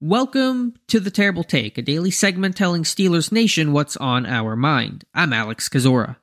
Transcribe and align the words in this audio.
Welcome 0.00 0.74
to 0.86 1.00
The 1.00 1.10
Terrible 1.10 1.42
Take, 1.42 1.76
a 1.76 1.82
daily 1.82 2.12
segment 2.12 2.56
telling 2.56 2.84
Steelers 2.84 3.32
Nation 3.32 3.72
what's 3.72 3.96
on 3.96 4.26
our 4.26 4.54
mind. 4.54 5.04
I'm 5.12 5.32
Alex 5.32 5.68
Kozora. 5.68 6.18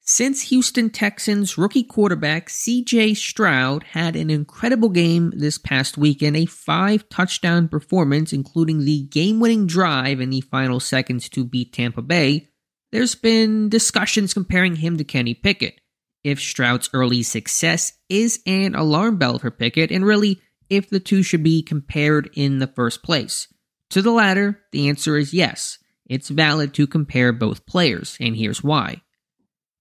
Since 0.00 0.48
Houston 0.48 0.90
Texans 0.90 1.56
rookie 1.56 1.84
quarterback 1.84 2.48
CJ 2.48 3.16
Stroud 3.16 3.84
had 3.84 4.16
an 4.16 4.30
incredible 4.30 4.88
game 4.88 5.32
this 5.36 5.58
past 5.58 5.96
weekend, 5.96 6.36
a 6.36 6.46
five 6.46 7.08
touchdown 7.08 7.68
performance, 7.68 8.32
including 8.32 8.84
the 8.84 9.04
game 9.04 9.38
winning 9.38 9.68
drive 9.68 10.20
in 10.20 10.30
the 10.30 10.40
final 10.40 10.80
seconds 10.80 11.28
to 11.28 11.44
beat 11.44 11.72
Tampa 11.72 12.02
Bay, 12.02 12.48
there's 12.90 13.14
been 13.14 13.68
discussions 13.68 14.34
comparing 14.34 14.74
him 14.74 14.96
to 14.96 15.04
Kenny 15.04 15.34
Pickett. 15.34 15.80
If 16.24 16.40
Stroud's 16.40 16.90
early 16.92 17.22
success 17.22 17.92
is 18.08 18.40
an 18.44 18.74
alarm 18.74 19.18
bell 19.18 19.38
for 19.38 19.52
Pickett, 19.52 19.92
and 19.92 20.04
really 20.04 20.40
if 20.72 20.88
the 20.88 21.00
two 21.00 21.22
should 21.22 21.42
be 21.42 21.62
compared 21.62 22.30
in 22.32 22.58
the 22.58 22.66
first 22.66 23.02
place. 23.02 23.46
To 23.90 24.00
the 24.00 24.10
latter, 24.10 24.58
the 24.72 24.88
answer 24.88 25.18
is 25.18 25.34
yes. 25.34 25.78
It's 26.06 26.30
valid 26.30 26.72
to 26.74 26.86
compare 26.86 27.30
both 27.30 27.66
players, 27.66 28.16
and 28.18 28.34
here's 28.34 28.64
why. 28.64 29.02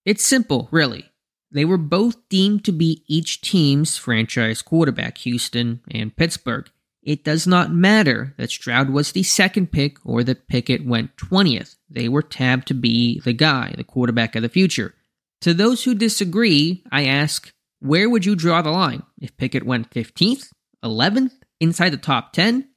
It's 0.05 0.23
simple, 0.23 0.67
really. 0.69 1.05
They 1.49 1.63
were 1.63 1.77
both 1.77 2.17
deemed 2.27 2.65
to 2.65 2.73
be 2.73 3.03
each 3.07 3.39
team's 3.39 3.97
franchise 3.97 4.61
quarterback, 4.61 5.19
Houston 5.19 5.79
and 5.89 6.15
Pittsburgh. 6.15 6.69
It 7.01 7.23
does 7.23 7.47
not 7.47 7.73
matter 7.73 8.33
that 8.37 8.51
Stroud 8.51 8.89
was 8.89 9.13
the 9.13 9.23
second 9.23 9.71
pick 9.71 9.97
or 10.05 10.25
that 10.25 10.47
Pickett 10.49 10.85
went 10.85 11.15
20th. 11.15 11.77
They 11.89 12.09
were 12.09 12.21
tabbed 12.21 12.67
to 12.67 12.73
be 12.73 13.21
the 13.21 13.33
guy, 13.33 13.73
the 13.77 13.85
quarterback 13.85 14.35
of 14.35 14.41
the 14.41 14.49
future. 14.49 14.93
To 15.41 15.53
those 15.53 15.85
who 15.85 15.95
disagree, 15.95 16.83
I 16.91 17.05
ask, 17.05 17.51
where 17.79 18.09
would 18.09 18.25
you 18.25 18.35
draw 18.35 18.61
the 18.61 18.71
line? 18.71 19.03
If 19.19 19.35
Pickett 19.37 19.65
went 19.65 19.89
15th, 19.89 20.49
11th 20.83 21.31
inside 21.59 21.89
the 21.89 21.97
top 21.97 22.33
10. 22.33 22.67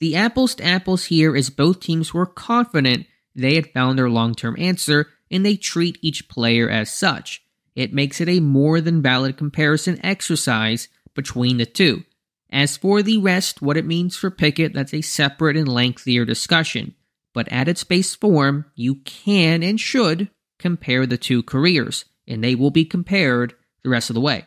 The 0.00 0.16
apples 0.16 0.54
to 0.56 0.64
apples 0.64 1.04
here 1.04 1.36
is 1.36 1.50
both 1.50 1.80
teams 1.80 2.12
were 2.12 2.26
confident 2.26 3.06
they 3.34 3.54
had 3.54 3.72
found 3.72 3.98
their 3.98 4.10
long 4.10 4.34
term 4.34 4.54
answer 4.58 5.08
and 5.30 5.44
they 5.44 5.56
treat 5.56 5.98
each 6.02 6.28
player 6.28 6.68
as 6.68 6.92
such. 6.92 7.42
It 7.74 7.92
makes 7.92 8.20
it 8.20 8.28
a 8.28 8.40
more 8.40 8.80
than 8.80 9.02
valid 9.02 9.36
comparison 9.36 9.98
exercise 10.04 10.88
between 11.14 11.56
the 11.56 11.66
two. 11.66 12.04
As 12.50 12.76
for 12.76 13.02
the 13.02 13.18
rest, 13.18 13.62
what 13.62 13.76
it 13.76 13.84
means 13.84 14.16
for 14.16 14.30
Pickett, 14.30 14.74
that's 14.74 14.94
a 14.94 15.00
separate 15.00 15.56
and 15.56 15.66
lengthier 15.66 16.24
discussion. 16.24 16.94
But 17.32 17.50
at 17.50 17.66
its 17.66 17.82
base 17.82 18.14
form, 18.14 18.66
you 18.76 18.96
can 19.04 19.64
and 19.64 19.80
should 19.80 20.30
compare 20.58 21.04
the 21.04 21.18
two 21.18 21.42
careers, 21.42 22.04
and 22.28 22.44
they 22.44 22.54
will 22.54 22.70
be 22.70 22.84
compared 22.84 23.54
the 23.82 23.90
rest 23.90 24.08
of 24.08 24.14
the 24.14 24.20
way. 24.20 24.46